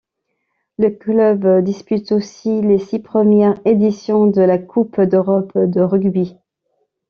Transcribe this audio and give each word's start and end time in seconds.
Le 0.79 0.89
club 0.89 1.61
dispute 1.63 2.11
aussi 2.11 2.61
les 2.63 2.79
six 2.79 2.97
premières 2.99 3.61
éditions 3.65 4.25
de 4.25 4.41
la 4.41 4.57
Coupe 4.57 4.99
d’Europe 4.99 5.55
de 5.55 5.79
rugby. 5.81 6.37